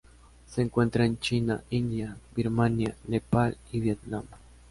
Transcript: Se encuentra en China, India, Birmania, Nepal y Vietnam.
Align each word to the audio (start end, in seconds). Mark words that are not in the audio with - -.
Se 0.47 0.63
encuentra 0.63 1.05
en 1.05 1.19
China, 1.19 1.63
India, 1.69 2.17
Birmania, 2.35 2.95
Nepal 3.07 3.55
y 3.71 3.81
Vietnam. 3.81 4.25